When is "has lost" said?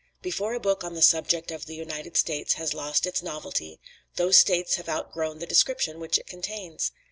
2.53-3.05